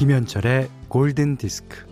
김현철의 0.00 0.70
골든 0.88 1.36
디스크. 1.36 1.84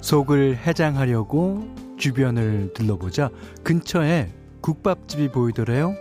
속을 0.00 0.58
해장하려고 0.58 1.68
주변을 1.98 2.74
둘러보자 2.74 3.30
근처에 3.64 4.30
국밥집이 4.60 5.32
보이더래요. 5.32 5.96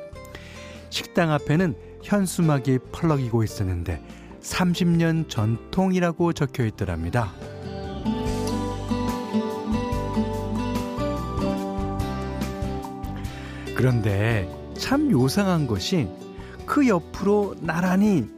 식당 0.91 1.31
앞에는 1.31 1.73
현수막이 2.03 2.77
펄럭이고 2.91 3.43
있었는데 3.43 3.99
30년 4.41 5.27
전통이라고 5.27 6.33
적혀 6.33 6.65
있더랍니다. 6.65 7.33
그런데 13.83 14.49
참 14.77 15.11
요상한 15.11 15.67
것이 15.67 16.07
그 16.65 16.87
옆으로 16.87 17.55
나란히 17.59 18.29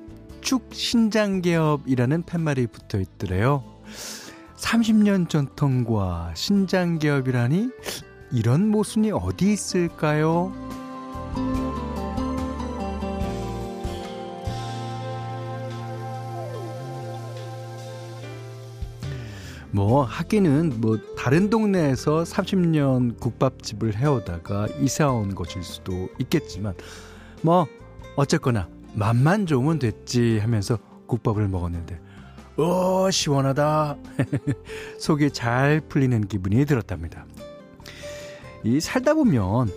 축 0.41 0.69
신장개업이라는 0.73 2.23
팻말이 2.23 2.65
붙어 2.65 2.99
있더래요. 2.99 3.63
30년 4.57 5.29
전통과 5.29 6.31
신장개업이라니 6.33 7.69
이런 8.31 8.69
모순이 8.69 9.11
어디 9.11 9.53
있을까요? 9.53 10.51
뭐 19.75 20.03
하기는 20.03 20.79
뭐 20.79 20.97
다른 21.17 21.49
동네에서 21.49 22.23
30년 22.23 23.19
국밥집을 23.19 23.97
해오다가 23.97 24.69
이사 24.79 25.11
온 25.11 25.35
것일 25.35 25.63
수도 25.63 26.07
있겠지만 26.17 26.73
뭐 27.41 27.67
어쨌거나 28.15 28.69
맛만 28.93 29.45
좋으면 29.45 29.79
됐지 29.79 30.39
하면서 30.39 30.79
국밥을 31.07 31.49
먹었는데 31.49 31.99
오 32.55 33.11
시원하다 33.11 33.97
속이 34.97 35.31
잘 35.31 35.81
풀리는 35.81 36.25
기분이 36.25 36.65
들었답니다. 36.65 37.25
이 38.63 38.79
살다 38.79 39.13
보면 39.13 39.69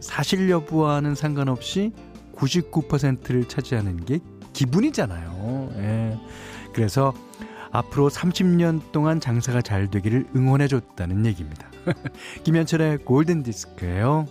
사실 0.00 0.48
여부와는 0.48 1.14
상관없이 1.14 1.92
99%를 2.34 3.46
차지하는 3.48 4.06
게 4.06 4.20
기분이잖아요. 4.54 5.72
예. 5.76 6.18
그래서 6.72 7.12
앞으로 7.72 8.10
30년 8.10 8.92
동안 8.92 9.18
장사가 9.18 9.62
잘 9.62 9.90
되기를 9.90 10.28
응원해줬다는 10.36 11.24
얘기입니다. 11.24 11.70
김현철의 12.44 12.98
골든 12.98 13.42
디스크예요. 13.42 14.26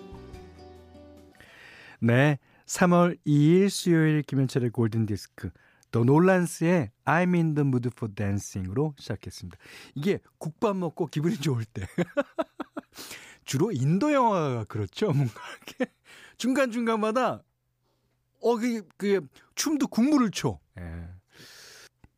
네, 2.00 2.38
3월 2.68 3.18
2일 3.26 3.70
수요일 3.70 4.22
김현철의 4.22 4.70
골든 4.70 5.08
디스크. 5.08 5.50
더 5.90 6.04
놀란스의 6.04 6.92
I'm 7.04 7.34
in 7.34 7.56
the 7.56 7.68
mood 7.68 7.90
for 7.92 8.14
dancing으로 8.14 8.94
시작했습니다. 8.98 9.58
이게 9.96 10.20
국밥 10.38 10.78
먹고 10.78 11.08
기분이 11.08 11.38
좋을 11.38 11.66
때. 11.66 11.86
주로 13.44 13.72
인도 13.72 14.14
영화가 14.14 14.66
그렇죠. 14.66 15.12
뭔가 15.12 15.34
이렇게 15.68 15.92
중간중간마다 16.38 17.42
어, 18.44 18.56
그, 18.58 18.88
그, 18.98 19.28
춤도 19.56 19.88
국물을 19.88 20.32
쳐. 20.32 20.60
예. 20.80 21.08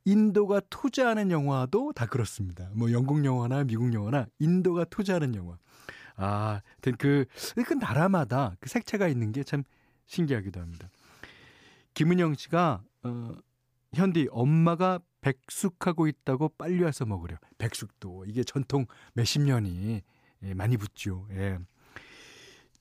인도가 0.06 0.60
투자하는 0.70 1.32
영화도 1.32 1.94
다 1.94 2.06
그렇습니다. 2.06 2.70
뭐 2.74 2.92
영국 2.92 3.24
영화나 3.26 3.64
미국 3.64 3.94
영화나 3.94 4.26
인도가 4.40 4.86
투자하는 4.86 5.36
영화. 5.36 5.58
아, 6.16 6.62
그, 6.82 7.26
그 7.66 7.74
나라마다 7.74 8.56
그 8.60 8.70
색채가 8.70 9.08
있는 9.08 9.32
게 9.32 9.44
참 9.44 9.64
신기하기도 10.06 10.60
합니다. 10.60 10.90
김은영 11.94 12.36
씨가, 12.36 12.84
어, 13.04 13.32
현디, 13.94 14.28
엄마가 14.32 15.00
백숙하고 15.22 16.08
있다고 16.08 16.50
빨리 16.58 16.84
와서 16.84 17.06
먹으려. 17.06 17.38
백숙도. 17.58 18.26
이게 18.28 18.44
전통 18.44 18.86
몇십 19.14 19.42
년이 19.44 20.02
예, 20.44 20.54
많이 20.54 20.78
붙죠. 20.78 21.28
예. 21.32 21.58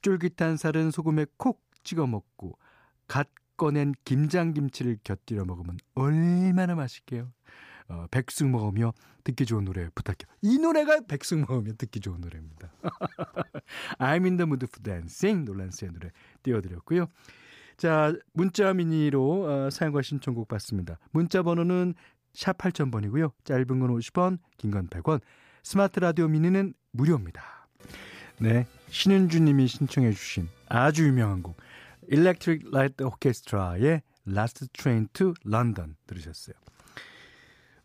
쫄깃한 0.00 0.56
살은 0.56 0.90
소금에 0.90 1.26
콕 1.36 1.62
찍어 1.84 2.06
먹고, 2.06 2.58
갓 3.06 3.28
꺼낸 3.62 3.94
김장김치를 4.04 4.98
곁들여 5.04 5.44
먹으면 5.44 5.78
얼마나 5.94 6.74
맛있게요. 6.74 7.30
어, 7.86 8.06
백숙 8.10 8.48
먹으며 8.48 8.92
듣기 9.22 9.46
좋은 9.46 9.64
노래 9.64 9.88
부탁해요. 9.94 10.26
이 10.40 10.58
노래가 10.58 11.02
백숙 11.06 11.38
먹으며 11.48 11.74
듣기 11.78 12.00
좋은 12.00 12.20
노래입니다. 12.20 12.72
I'm 14.00 14.24
in 14.24 14.36
the 14.36 14.42
mood 14.42 14.66
for 14.66 14.82
dancing 14.82 15.44
놀란스의 15.48 15.92
노래 15.92 16.10
띄워드렸고요. 16.42 17.06
자 17.76 18.12
문자 18.32 18.74
미니로 18.74 19.44
어, 19.44 19.70
사용과 19.70 20.02
신청곡 20.02 20.48
받습니다. 20.48 20.98
문자 21.12 21.44
번호는 21.44 21.94
샵 22.32 22.58
8000번이고요. 22.58 23.30
짧은 23.44 23.66
건 23.78 23.96
50원, 23.96 24.38
긴 24.56 24.72
건 24.72 24.88
100원. 24.88 25.20
스마트 25.62 26.00
라디오 26.00 26.26
미니는 26.26 26.74
무료입니다. 26.90 27.68
네, 28.40 28.66
신은주 28.90 29.38
님이 29.38 29.68
신청해 29.68 30.10
주신 30.10 30.48
아주 30.68 31.06
유명한 31.06 31.44
곡 31.44 31.56
Electric 32.08 32.66
Light 32.68 33.02
Orchestra의 33.04 34.02
Last 34.28 34.68
Train 34.72 35.08
to 35.12 35.34
London 35.46 35.96
들으셨어요. 36.06 36.54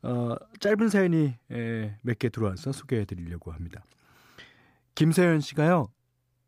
어, 0.04 0.36
짧은 0.60 0.90
사연이 0.90 1.36
몇 2.04 2.18
개 2.20 2.30
들어와서 2.30 2.72
소개해 2.72 3.06
드리려고 3.06 3.52
합니다. 3.52 3.84
김서연 4.96 5.42
씨가요. 5.42 5.88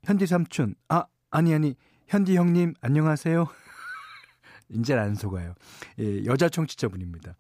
현디 0.05 0.25
삼촌. 0.27 0.75
아, 0.87 1.05
아니 1.31 1.53
아니. 1.53 1.75
현디 2.07 2.35
형님 2.35 2.73
안녕하세요. 2.81 3.45
이제 4.69 4.93
안 4.95 5.13
속아요. 5.15 5.53
예, 5.99 6.25
여자 6.25 6.49
청취자분입니다. 6.49 7.35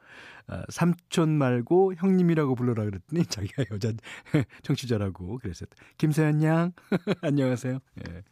아, 0.47 0.63
삼촌 0.69 1.29
말고 1.37 1.93
형님이라고 1.95 2.55
불러라 2.55 2.85
그랬더니 2.85 3.25
자기가 3.29 3.65
여자 3.71 3.91
청취자라고 4.63 5.37
그랬었다. 5.39 5.75
김서연 5.97 6.43
양 6.43 6.71
안녕하세요. 7.21 7.79
예. 8.07 8.23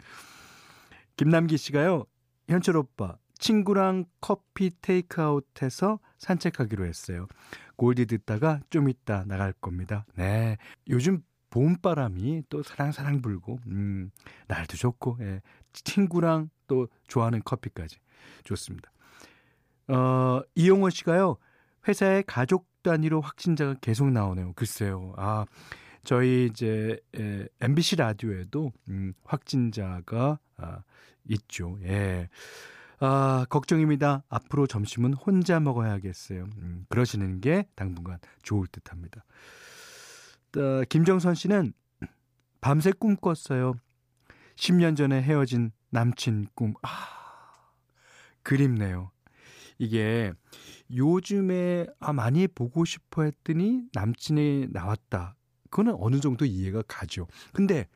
김남기 1.17 1.57
씨가요. 1.57 2.05
현철 2.47 2.78
오빠 2.78 3.17
친구랑 3.39 4.05
커피 4.22 4.72
테이크아웃해서 4.81 6.00
산책하기로 6.19 6.85
했어요. 6.85 7.28
골디 7.75 8.05
듣다가 8.05 8.61
좀 8.69 8.89
이따 8.89 9.23
나갈 9.25 9.53
겁니다. 9.53 10.05
네. 10.16 10.57
요즘 10.89 11.23
봄바람이 11.50 12.44
또 12.50 12.63
사랑사랑 12.63 13.22
불고, 13.22 13.59
음, 13.67 14.11
날도 14.47 14.78
좋고, 14.78 15.17
예. 15.22 15.41
친구랑 15.72 16.50
또 16.67 16.88
좋아하는 17.07 17.41
커피까지. 17.44 17.97
좋습니다. 18.44 18.91
어, 19.88 20.41
이용호 20.55 20.89
씨가요, 20.89 21.38
회사에 21.88 22.23
가족 22.28 22.67
단위로 22.84 23.22
확진자가 23.22 23.75
계속 23.81 24.11
나오네요. 24.11 24.53
글쎄요. 24.55 25.13
아, 25.17 25.45
저희 26.07 26.45
이제 26.45 26.97
에, 27.18 27.50
MBC 27.59 27.97
라디오에도 27.97 28.72
음, 28.88 29.13
확진자가 29.25 30.40
아, 30.56 30.81
있죠. 31.28 31.78
예. 31.84 32.29
아, 33.01 33.45
걱정입니다. 33.50 34.23
앞으로 34.29 34.67
점심은 34.67 35.13
혼자 35.16 35.59
먹어야겠어요. 35.59 36.47
음, 36.59 36.85
그러시는 36.88 37.41
게 37.41 37.67
당분간 37.75 38.19
좋을 38.41 38.67
듯 38.67 38.90
합니다. 38.90 39.25
어, 40.55 40.84
김정선 40.87 41.35
씨는 41.35 41.73
밤새 42.61 42.93
꿈 42.93 43.17
꿨어요. 43.17 43.73
10년 44.55 44.96
전에 44.96 45.22
헤어진 45.22 45.72
남친 45.90 46.47
꿈. 46.55 46.73
아, 46.84 46.90
그립네요. 48.43 49.11
이게 49.78 50.32
요즘에 50.90 51.87
아, 51.99 52.14
많이 52.14 52.47
보고 52.47 52.85
싶어 52.85 53.23
했더니 53.23 53.82
남친이 53.91 54.67
나왔다. 54.70 55.35
그거는 55.69 55.96
어느 55.99 56.19
정도 56.19 56.46
이해가 56.46 56.84
가죠. 56.87 57.28
근데 57.53 57.87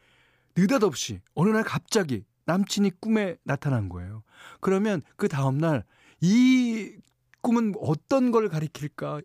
느닷없이 0.55 1.21
어느 1.33 1.49
날 1.49 1.63
갑자기 1.63 2.23
남친이 2.45 2.91
꿈에 2.99 3.37
나타난 3.43 3.89
거예요. 3.89 4.23
그러면 4.59 5.01
그 5.15 5.27
다음날 5.27 5.83
이 6.19 6.97
꿈은 7.41 7.73
어떤 7.79 8.31
걸 8.31 8.49
가리킬까? 8.49 9.21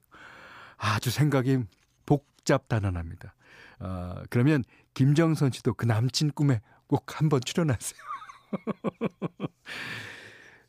아주 0.76 1.10
생각이 1.10 1.58
복잡단단합니다. 2.04 3.34
어, 3.80 4.22
그러면 4.30 4.64
김정선 4.94 5.52
씨도 5.52 5.74
그 5.74 5.86
남친 5.86 6.32
꿈에 6.32 6.60
꼭 6.86 7.20
한번 7.20 7.40
출연하세요. 7.44 8.00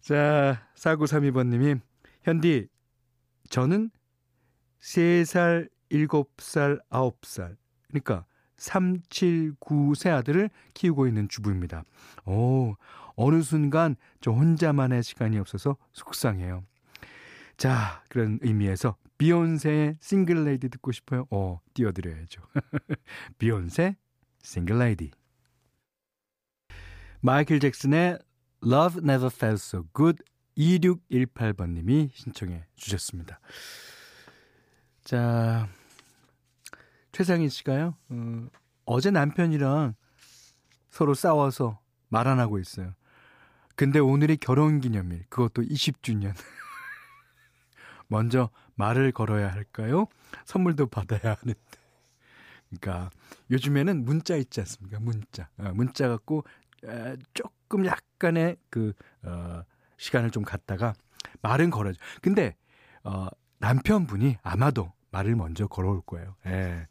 자, 0.01 0.67
4932번님이, 0.75 1.81
현디, 2.23 2.67
저는 3.49 3.91
3살, 4.81 5.69
7살, 5.91 6.81
9살, 6.89 7.57
그러니까 7.89 8.25
3, 8.57 9.01
7, 9.09 9.53
9세 9.59 10.11
아들을 10.11 10.49
키우고 10.73 11.07
있는 11.07 11.27
주부입니다. 11.29 11.83
오, 12.25 12.75
어느 13.15 13.41
순간 13.41 13.95
저 14.21 14.31
혼자만의 14.31 15.03
시간이 15.03 15.37
없어서 15.37 15.77
속상해요. 15.93 16.63
자, 17.57 18.03
그런 18.09 18.39
의미에서 18.41 18.95
비욘세의 19.17 19.97
싱글 19.99 20.43
레이디 20.45 20.69
듣고 20.69 20.91
싶어요. 20.91 21.25
어, 21.31 21.59
띄워드려야죠. 21.73 22.41
비욘세, 23.39 23.95
Single 24.43 24.81
Lady. 24.81 25.11
마이클 27.21 27.59
잭슨의 27.59 28.19
Love 28.63 29.01
Never 29.03 29.31
Felt 29.33 29.55
So 29.55 29.85
Good 29.95 30.23
2618번님이 30.57 32.09
신청해 32.13 32.65
주셨습니다. 32.75 33.39
자, 35.03 35.67
최상인 37.17 37.49
씨가요, 37.49 37.95
어, 38.09 38.47
어제 38.85 39.09
남편이랑 39.09 39.95
서로 40.91 41.15
싸워서 41.15 41.79
말 42.09 42.27
안 42.27 42.39
하고 42.39 42.59
있어요. 42.59 42.93
근데 43.75 43.97
오늘이 43.97 44.37
결혼 44.37 44.79
기념일, 44.79 45.25
그것도 45.29 45.63
20주년. 45.63 46.35
먼저 48.07 48.51
말을 48.75 49.11
걸어야 49.13 49.51
할까요? 49.51 50.05
선물도 50.45 50.85
받아야 50.89 51.35
하는데. 51.41 51.59
그러니까 52.69 53.09
요즘에는 53.49 54.05
문자 54.05 54.35
있지 54.35 54.59
않습니까? 54.59 54.99
문자. 54.99 55.49
어, 55.57 55.71
문자 55.73 56.07
갖고 56.07 56.43
에, 56.85 57.17
조금 57.33 57.87
약간의 57.87 58.57
그 58.69 58.93
어, 59.23 59.63
시간을 59.97 60.29
좀 60.29 60.43
갖다가 60.43 60.93
말은 61.41 61.71
걸어줘. 61.71 61.99
근데 62.21 62.55
어, 63.03 63.27
남편분이 63.57 64.37
아마도 64.43 64.93
말을 65.11 65.35
먼저 65.35 65.67
걸어올 65.67 66.01
거예요. 66.01 66.35
예. 66.45 66.87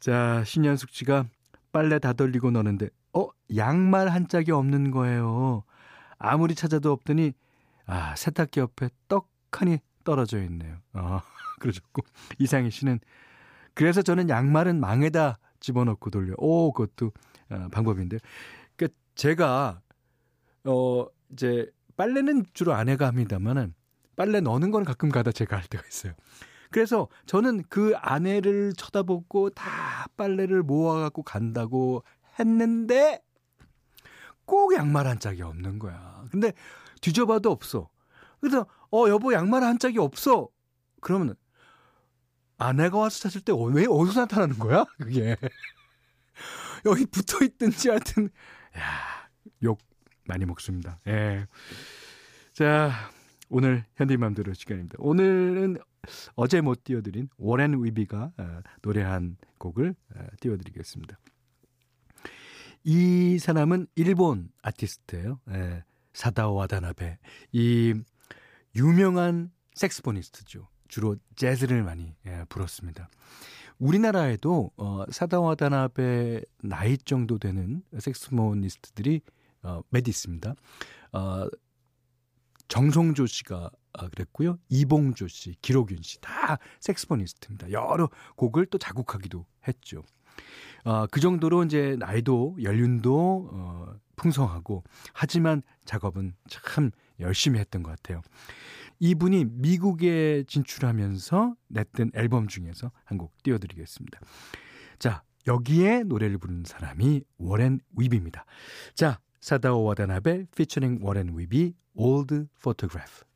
자, 0.00 0.42
신현숙 0.44 0.90
씨가 0.90 1.26
빨래 1.72 1.98
다 1.98 2.12
돌리고 2.12 2.50
노는데 2.50 2.88
어, 3.12 3.28
양말 3.54 4.08
한 4.08 4.28
짝이 4.28 4.52
없는 4.52 4.90
거예요. 4.90 5.64
아무리 6.18 6.54
찾아도 6.54 6.92
없더니 6.92 7.32
아, 7.86 8.14
세탁기 8.16 8.60
옆에 8.60 8.90
떡하니 9.08 9.78
떨어져 10.04 10.42
있네요. 10.44 10.76
어, 10.92 11.20
그러셨고 11.60 12.02
이상희 12.38 12.70
씨는 12.70 13.00
그래서 13.74 14.02
저는 14.02 14.28
양말은 14.28 14.80
망에다 14.80 15.38
집어넣고 15.60 16.10
돌려. 16.10 16.34
오, 16.38 16.72
그것도 16.72 17.12
어, 17.50 17.68
방법인데. 17.70 18.18
그러니까 18.76 18.98
제가 19.14 19.80
어 20.64 21.06
이제 21.32 21.70
빨래는 21.96 22.46
주로 22.52 22.74
아내가 22.74 23.06
합니다만은 23.06 23.74
빨래 24.16 24.40
넣는 24.40 24.70
거는 24.70 24.84
가끔 24.84 25.08
가다 25.10 25.32
제가 25.32 25.56
할 25.56 25.64
때가 25.64 25.84
있어요. 25.86 26.12
그래서 26.70 27.08
저는 27.26 27.64
그 27.68 27.94
아내를 27.96 28.72
쳐다보고 28.74 29.50
다 29.50 30.06
빨래를 30.16 30.62
모아갖고 30.62 31.22
간다고 31.22 32.04
했는데 32.38 33.22
꼭 34.44 34.74
양말 34.74 35.06
한 35.06 35.18
짝이 35.18 35.42
없는 35.42 35.78
거야. 35.78 36.24
근데 36.30 36.52
뒤져봐도 37.00 37.50
없어. 37.50 37.88
그래서 38.40 38.66
어 38.92 39.08
여보 39.08 39.32
양말 39.32 39.62
한 39.62 39.78
짝이 39.78 39.98
없어. 39.98 40.48
그러면 41.00 41.34
아내가 42.58 42.98
와서 42.98 43.20
찾을 43.20 43.40
때 43.42 43.52
왜 43.52 43.86
어디서 43.88 44.20
나타나는 44.20 44.58
거야? 44.58 44.84
그게 44.98 45.36
여기 46.86 47.06
붙어 47.06 47.44
있든지 47.44 47.90
하여튼 47.90 48.30
야욕 49.62 49.78
많이 50.26 50.44
먹습니다. 50.44 51.00
예. 51.06 51.46
자 52.52 52.90
오늘 53.48 53.84
현대맘대로 53.96 54.54
시간입니다. 54.54 54.96
오늘은 54.98 55.78
어제 56.34 56.60
못 56.60 56.84
띄워드린 56.84 57.28
워렌 57.36 57.82
위비가 57.82 58.32
어, 58.36 58.60
노래한 58.82 59.36
곡을 59.58 59.94
어, 60.14 60.26
띄워드리겠습니다. 60.40 61.18
이 62.84 63.38
사람은 63.38 63.86
일본 63.96 64.50
아티스트예요. 64.62 65.40
예, 65.50 65.84
사다오 66.12 66.54
와다나베. 66.54 67.18
이 67.52 67.94
유명한 68.74 69.50
섹스포니스트죠. 69.74 70.68
주로 70.88 71.16
재즈를 71.36 71.82
많이 71.82 72.14
예, 72.26 72.44
불었습니다. 72.48 73.10
우리나라에도 73.78 74.70
어, 74.76 75.04
사다오 75.10 75.44
와다나베 75.44 76.42
나이 76.62 76.98
정도 76.98 77.38
되는 77.38 77.82
섹스포니스트들이 77.98 79.20
어, 79.62 79.82
몇 79.90 80.08
있습니다. 80.08 80.54
어, 81.12 81.48
정성조 82.68 83.26
씨가 83.26 83.56
아, 83.64 83.70
그랬고요. 84.08 84.58
이봉조 84.68 85.26
씨, 85.28 85.56
기록윤 85.62 86.02
씨다 86.02 86.58
섹스포니스트입니다. 86.80 87.72
여러 87.72 88.08
곡을 88.36 88.66
또 88.66 88.78
작곡하기도 88.78 89.44
했죠. 89.66 90.04
어, 90.84 91.06
그 91.08 91.18
정도로 91.20 91.64
이제 91.64 91.96
나이도 91.98 92.58
연륜도 92.62 93.48
어, 93.52 93.94
풍성하고 94.16 94.84
하지만 95.12 95.62
작업은 95.84 96.34
참 96.48 96.90
열심히 97.18 97.58
했던 97.58 97.82
것 97.82 97.90
같아요. 97.90 98.22
이분이 99.00 99.46
미국에 99.50 100.44
진출하면서 100.46 101.54
냈던 101.68 102.12
앨범 102.14 102.48
중에서 102.48 102.90
한 103.04 103.18
곡 103.18 103.32
띄워드리겠습니다. 103.42 104.20
자, 104.98 105.22
여기에 105.46 106.02
노래를 106.04 106.38
부르는 106.38 106.64
사람이 106.66 107.22
워렌 107.38 107.80
위비입니다. 107.96 108.44
자, 108.94 109.18
사다오 109.40 109.84
와다나베 109.84 110.46
피처링 110.56 110.98
워렌 111.02 111.36
위비 111.36 111.74
Photograph. 112.60 113.22
그 113.22 113.27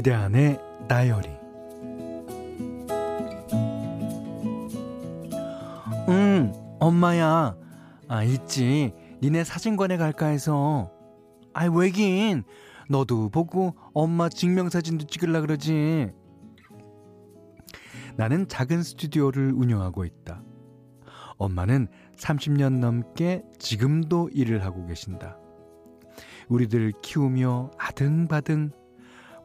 대 0.00 0.12
안의 0.12 0.60
다이어리. 0.88 1.28
응 6.08 6.52
엄마야. 6.78 7.56
아 8.06 8.22
있지. 8.22 8.94
니네 9.20 9.42
사진관에 9.42 9.96
갈까 9.96 10.26
해서. 10.26 10.92
아이 11.54 11.68
왜긴 11.68 12.44
너도 12.88 13.30
보고 13.30 13.74
엄마 13.94 14.28
증명사진도 14.28 15.06
찍을라 15.08 15.40
그러지 15.40 16.12
나는 18.16 18.48
작은 18.48 18.82
스튜디오를 18.82 19.52
운영하고 19.52 20.04
있다 20.04 20.42
엄마는 21.38 21.88
30년 22.16 22.78
넘게 22.78 23.42
지금도 23.58 24.30
일을 24.32 24.64
하고 24.64 24.86
계신다 24.86 25.38
우리들 26.48 26.92
키우며 27.02 27.70
아등바등 27.78 28.70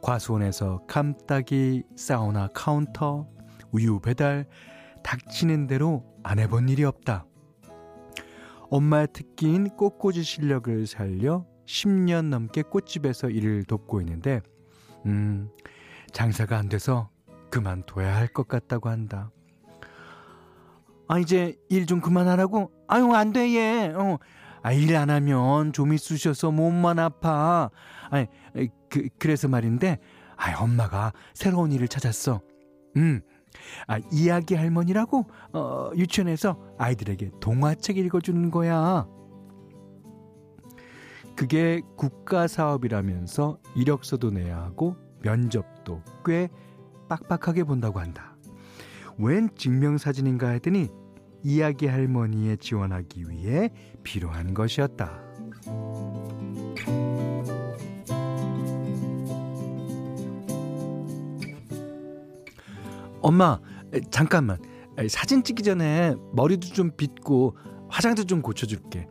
과수원에서 0.02 0.82
감 0.88 1.20
따기, 1.20 1.84
사우나 1.96 2.48
카운터, 2.48 3.28
우유 3.72 4.00
배달, 4.00 4.46
닥치는 5.04 5.68
대로 5.68 6.04
안 6.24 6.40
해본 6.40 6.70
일이 6.70 6.84
없다. 6.84 7.26
엄마의 8.70 9.08
특기인 9.14 9.70
꽃꽂이 9.70 10.24
실력을 10.24 10.86
살려 10.88 11.46
10년 11.66 12.26
넘게 12.26 12.64
꽃집에서 12.64 13.30
일을 13.30 13.64
돕고 13.64 14.02
있는데, 14.02 14.42
음, 15.06 15.50
장사가 16.12 16.58
안 16.58 16.70
돼서 16.70 17.10
그만둬야 17.50 18.16
할 18.16 18.27
것 18.27 18.48
같다고 18.48 18.89
한다. 18.89 19.32
아, 21.08 21.20
이제 21.20 21.56
일 21.70 21.86
좀 21.86 22.01
그만하라고? 22.01 22.72
아유, 22.88 23.12
안 23.13 23.32
돼, 23.32 23.56
얘. 23.56 23.88
어. 23.96 24.18
아, 24.62 24.72
일 24.74 24.96
안 24.96 25.10
하면 25.10 25.72
좀 25.72 25.94
있으셔서 25.94 26.51
몸만 26.51 27.00
아파. 27.00 27.70
아니, 28.10 28.27
그, 28.89 29.08
그래서 29.18 29.48
말인데, 29.48 30.00
아, 30.36 30.62
엄마가 30.62 31.13
새로운 31.34 31.72
일을 31.72 31.88
찾았어. 31.88 32.42
음. 32.98 33.22
아, 33.88 34.00
이야기 34.12 34.56
할머니라고, 34.56 35.25
어, 35.54 35.89
유치원에서 35.96 36.60
아이들에게 36.77 37.32
동화책 37.39 37.98
읽어주는 37.98 38.51
거야. 38.51 39.08
그게 41.36 41.82
국가 41.96 42.48
사업이라면서 42.48 43.60
이력서도 43.75 44.32
내야 44.32 44.58
하고 44.58 44.96
면접도 45.22 46.01
꽤 46.25 46.50
빡빡하게 47.08 47.64
본다고 47.64 48.00
한다. 48.00 48.36
웬 49.18 49.50
증명사진인가 49.56 50.50
했더니 50.50 50.90
이야기 51.44 51.88
할머니에 51.88 52.58
지원하기 52.58 53.30
위해 53.30 53.72
필요한 54.04 54.54
것이었다. 54.54 55.22
엄마, 63.22 63.60
잠깐만. 64.10 64.58
사진 65.10 65.44
찍기 65.44 65.64
전에 65.64 66.16
머리도 66.34 66.68
좀 66.70 66.92
빗고 66.96 67.58
화장도 67.90 68.24
좀 68.26 68.42
고쳐줄게. 68.42 69.08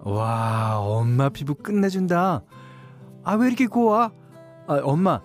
와, 0.00 0.78
엄마 0.78 1.28
피부 1.28 1.54
끝내준다. 1.54 2.42
아, 3.22 3.34
왜 3.34 3.46
이렇게 3.46 3.66
고와? 3.66 4.12
아, 4.66 4.80
엄마, 4.82 5.20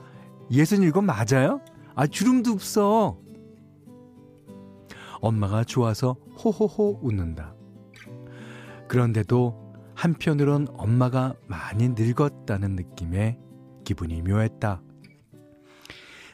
예순 0.51 0.81
일곱 0.81 1.01
맞아요? 1.01 1.61
아, 1.95 2.07
주름도 2.07 2.51
없어. 2.51 3.19
엄마가 5.21 5.63
좋아서 5.63 6.13
호호호 6.43 6.99
웃는다. 7.01 7.53
그런데도 8.87 9.73
한편으론 9.95 10.67
엄마가 10.73 11.35
많이 11.47 11.89
늙었다는 11.89 12.75
느낌에 12.75 13.37
기분이 13.83 14.21
묘했다. 14.21 14.81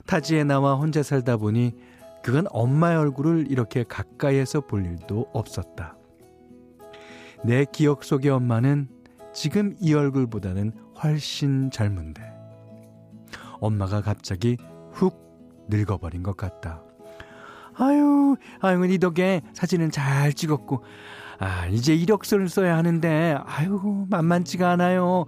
타지에 0.06 0.44
나와 0.44 0.76
혼자 0.76 1.02
살다 1.02 1.38
보니 1.38 1.74
그건 2.22 2.46
엄마의 2.52 2.98
얼굴을 2.98 3.48
이렇게 3.50 3.84
가까이에서 3.84 4.62
볼 4.62 4.86
일도 4.86 5.30
없었다. 5.34 5.98
내 7.44 7.66
기억 7.72 8.04
속의 8.04 8.32
엄마는 8.32 8.88
지금 9.34 9.76
이 9.80 9.94
얼굴보다는 9.94 10.72
훨씬 11.04 11.70
젊은데 11.72 12.24
엄마가 13.60 14.02
갑자기 14.02 14.58
훅 14.92 15.25
늙어버린 15.68 16.24
것 16.24 16.38
같다. 16.38 16.82
아유, 17.78 18.36
아유, 18.62 18.86
니 18.86 18.98
덕에 19.00 19.42
사진은 19.54 19.92
잘 19.92 20.34
찍었고, 20.34 20.84
아, 21.40 21.68
이제 21.68 21.94
이력서를 21.94 22.48
써야 22.48 22.78
하는데, 22.78 23.38
아유, 23.46 24.06
만만치가 24.10 24.72
않아요. 24.72 25.26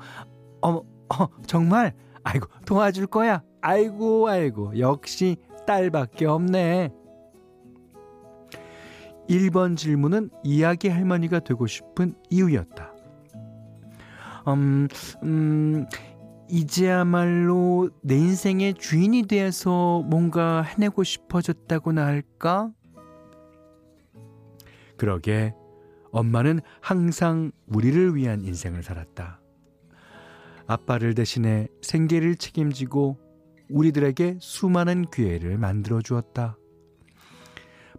어, 0.62 0.70
어, 0.70 1.28
정말? 1.46 1.94
아이고, 2.24 2.48
도와줄 2.66 3.08
거야. 3.08 3.42
아이고, 3.62 4.30
아이고, 4.30 4.80
역시 4.80 5.38
딸밖에 5.66 6.26
없네. 6.26 6.92
1번 9.30 9.76
질문은 9.76 10.30
이야기 10.44 10.88
할머니가 10.88 11.42
되고 11.42 11.68
싶은 11.68 12.16
이유였다. 12.30 12.94
음, 14.48 14.88
음, 15.24 15.86
이제야말로 16.50 17.90
내 18.02 18.16
인생의 18.16 18.76
주인이 18.76 19.24
되어서 19.24 20.02
뭔가 20.04 20.62
해내고 20.62 21.04
싶어졌다고나 21.04 22.06
할까? 22.06 22.72
그러게 24.98 25.54
엄마는 26.12 26.62
항상 26.82 27.52
우리를 27.68 28.16
위한 28.16 28.44
인생을 28.44 28.82
살았다. 28.84 29.42
아빠를 30.68 31.16
대신해 31.16 31.68
생계를 31.82 32.36
책임지고 32.36 33.18
우리들에게 33.70 34.38
수많은 34.40 35.06
기회를 35.12 35.58
만들어 35.58 36.02
주었다. 36.02 36.58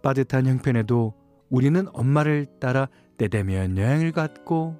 빠듯한 0.01 0.45
형편에도 0.47 1.13
우리는 1.49 1.87
엄마를 1.93 2.47
따라 2.59 2.89
때되면 3.17 3.77
여행을 3.77 4.11
갔고 4.11 4.79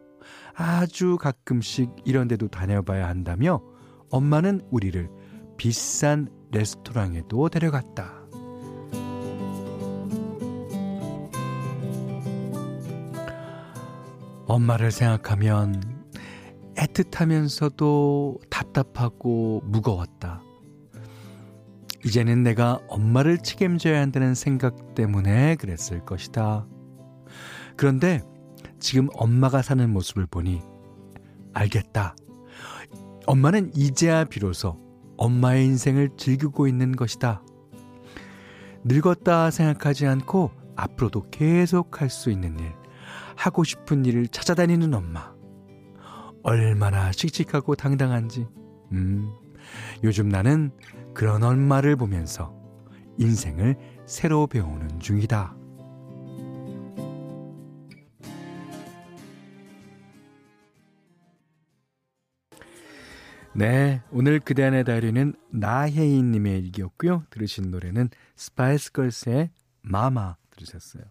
아주 0.62 1.16
가끔씩 1.16 1.90
이런 2.04 2.28
데도 2.28 2.50
다녀봐야 2.50 3.08
한다며 3.08 3.62
엄마는 4.10 4.60
우리를 4.72 5.10
비싼 5.56 6.28
레스토랑에도 6.52 7.48
데려갔다. 7.48 8.20
엄마를 14.48 14.92
생각하면 14.92 15.82
애틋하면서도 16.76 18.50
답답하고 18.50 19.62
무거웠다. 19.64 20.42
이제는 22.04 22.44
내가 22.44 22.82
엄마를 22.90 23.38
책임져야 23.38 24.02
한다는 24.02 24.36
생각 24.36 24.94
때문에 24.94 25.56
그랬을 25.56 26.04
것이다. 26.06 26.68
그런데 27.78 28.24
지금 28.80 29.10
엄마가 29.14 29.62
사는 29.62 29.90
모습을 29.90 30.26
보니 30.26 30.62
알겠다. 31.54 32.16
엄마는 33.26 33.72
이제야 33.76 34.24
비로소 34.24 34.80
엄마의 35.18 35.66
인생을 35.66 36.12
즐기고 36.18 36.68
있는 36.68 36.96
것이다. 36.96 37.44
늙었다 38.86 39.52
생각하지 39.52 40.08
않고 40.08 40.52
앞으로도 40.76 41.30
계속 41.30 42.02
할 42.02 42.10
수 42.10 42.32
있는 42.32 42.58
일, 42.58 42.74
하고 43.36 43.64
싶은 43.64 44.06
일을 44.06 44.28
찾아다니는 44.30 44.94
엄마. 44.94 45.34
얼마나 46.44 47.12
씩씩하고 47.12 47.76
당당한지. 47.76 48.48
음, 48.94 49.30
요즘 50.04 50.30
나는 50.30 50.72
그런 51.14 51.44
엄마를 51.44 51.98
보면서 51.98 52.56
인생을 53.18 53.76
새로 54.06 54.48
배우는 54.48 55.00
중이다. 55.00 55.59
네, 63.54 64.02
오늘 64.12 64.40
그대 64.40 64.64
안의 64.64 64.86
다이어리는 64.86 65.34
나혜인님의 65.52 66.60
일기였고요. 66.60 67.26
들으신 67.30 67.72
노래는 67.72 68.10
스파이스 68.36 68.92
걸스의 68.92 69.50
Mama 69.82 70.36
들으셨어요. 70.52 71.04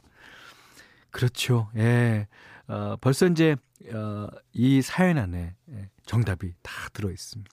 그렇죠. 1.10 1.68
예. 1.76 2.28
어, 2.68 2.96
벌써 3.00 3.26
이제 3.26 3.56
어, 3.92 4.28
이 4.52 4.82
사연 4.82 5.18
안에 5.18 5.54
예, 5.70 5.90
정답이 6.06 6.54
다 6.62 6.72
들어 6.92 7.10
있습니다. 7.10 7.50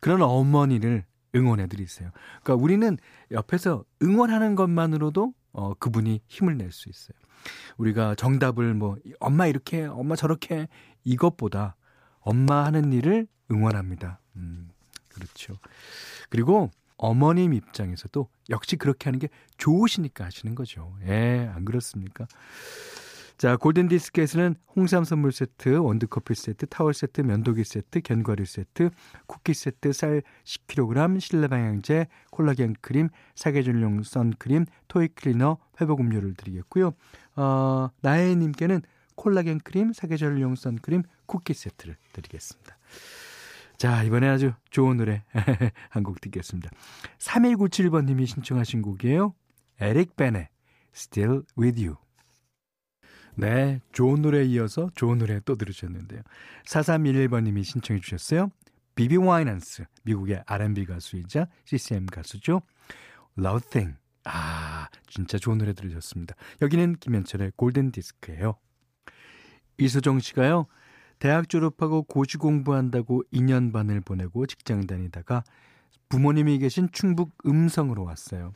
그런 0.00 0.22
어머니를 0.22 1.04
응원해 1.34 1.66
드리세요. 1.66 2.10
그러니까 2.42 2.62
우리는 2.62 2.96
옆에서 3.30 3.84
응원하는 4.02 4.54
것만으로도 4.54 5.34
어, 5.52 5.74
그분이 5.74 6.22
힘을 6.28 6.56
낼 6.56 6.72
수 6.72 6.88
있어요. 6.88 7.16
우리가 7.76 8.14
정답을 8.14 8.74
뭐 8.74 8.96
엄마 9.20 9.46
이렇게 9.46 9.84
엄마 9.84 10.16
저렇게 10.16 10.66
이것보다 11.04 11.76
엄마 12.26 12.64
하는 12.64 12.92
일을 12.92 13.28
응원합니다. 13.50 14.18
음, 14.34 14.68
그렇죠. 15.08 15.58
그리고 16.28 16.70
어머님 16.98 17.54
입장에서도 17.54 18.28
역시 18.50 18.76
그렇게 18.76 19.04
하는 19.04 19.20
게 19.20 19.28
좋으시니까 19.58 20.24
하시는 20.24 20.54
거죠. 20.54 20.92
예, 21.06 21.50
안 21.54 21.64
그렇습니까? 21.64 22.26
자, 23.38 23.56
골든 23.56 23.88
디스크에서는 23.88 24.56
홍삼 24.74 25.04
선물 25.04 25.30
세트, 25.30 25.76
원두 25.76 26.08
커피 26.08 26.34
세트, 26.34 26.66
타월 26.66 26.94
세트, 26.94 27.20
면도기 27.20 27.64
세트, 27.64 28.00
견과류 28.00 28.46
세트, 28.46 28.90
쿠키 29.26 29.52
세트, 29.52 29.92
쌀 29.92 30.22
10kg, 30.44 31.20
실내 31.20 31.46
방향제, 31.46 32.06
콜라겐 32.30 32.76
크림, 32.80 33.08
사계절용 33.34 34.02
선크림, 34.02 34.64
toy 34.88 35.08
cleaner, 35.08 35.58
회복 35.80 36.00
음료를 36.00 36.34
드리겠고요. 36.34 36.94
어, 37.36 37.90
나혜 38.00 38.34
님께는 38.34 38.80
콜라겐 39.16 39.60
크림, 39.60 39.92
사계절용 39.92 40.54
선크림, 40.54 41.02
쿠키 41.26 41.52
세트를 41.54 41.96
드리겠습니다. 42.12 42.78
자, 43.76 44.02
이번에 44.04 44.28
아주 44.28 44.52
좋은 44.70 44.96
노래 44.96 45.22
한 45.90 46.02
곡 46.02 46.20
듣겠습니다. 46.20 46.70
3197번님이 47.18 48.26
신청하신 48.26 48.82
곡이에요. 48.82 49.34
에릭 49.80 50.16
베넷의 50.16 50.48
Still 50.94 51.42
With 51.58 51.82
You. 51.84 51.96
네, 53.34 53.80
좋은 53.92 54.22
노래에 54.22 54.44
이어서 54.46 54.90
좋은 54.94 55.18
노래 55.18 55.40
또 55.44 55.56
들으셨는데요. 55.56 56.22
4311번님이 56.66 57.64
신청해 57.64 58.00
주셨어요. 58.00 58.50
비비 58.94 59.18
와이넌스, 59.18 59.84
미국의 60.04 60.42
R&B 60.46 60.86
가수이자 60.86 61.48
CCM 61.66 62.06
가수죠. 62.06 62.62
Love 63.38 63.68
Thing. 63.68 63.98
아, 64.24 64.88
진짜 65.06 65.36
좋은 65.36 65.58
노래 65.58 65.74
들으셨습니다. 65.74 66.34
여기는 66.62 66.96
김현철의 66.96 67.52
골든 67.56 67.92
디스크예요. 67.92 68.56
이수정 69.78 70.20
씨가요. 70.20 70.66
대학 71.18 71.48
졸업하고 71.48 72.02
고시 72.02 72.36
공부한다고 72.36 73.22
2년 73.32 73.72
반을 73.72 74.00
보내고 74.00 74.46
직장 74.46 74.86
다니다가 74.86 75.44
부모님이 76.08 76.58
계신 76.58 76.88
충북 76.92 77.32
음성으로 77.46 78.04
왔어요. 78.04 78.52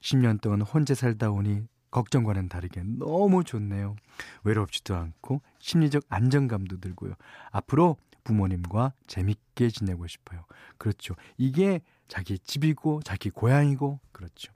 10년 0.00 0.40
동안 0.40 0.62
혼자 0.62 0.94
살다 0.94 1.30
오니 1.30 1.62
걱정과는 1.90 2.48
다르게 2.48 2.82
너무 2.84 3.44
좋네요. 3.44 3.96
외롭지도 4.44 4.96
않고 4.96 5.42
심리적 5.58 6.04
안정감도 6.08 6.80
들고요. 6.80 7.14
앞으로 7.50 7.96
부모님과 8.24 8.92
재밌게 9.06 9.68
지내고 9.68 10.06
싶어요. 10.06 10.44
그렇죠. 10.78 11.14
이게 11.36 11.80
자기 12.08 12.38
집이고 12.38 13.02
자기 13.04 13.30
고향이고 13.30 14.00
그렇죠. 14.10 14.52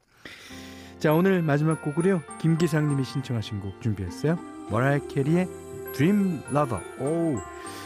자 0.99 1.13
오늘 1.13 1.43
마지막 1.43 1.83
곡으로요. 1.83 2.23
김기상님이 2.41 3.05
신청하신 3.05 3.61
곡 3.61 3.81
준비했어요. 3.83 4.37
머라이 4.71 5.07
캐리의 5.09 5.66
Dream 5.97 6.43
Lover. 6.51 6.83
오, 6.99 7.41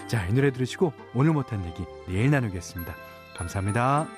자 0.09 0.27
이 0.29 0.33
노래 0.33 0.51
들으시고 0.51 0.93
오늘 1.15 1.33
못한 1.33 1.65
얘기 1.65 1.85
내일 2.07 2.31
나누겠습니다. 2.31 2.95
감사합니다. 3.37 4.09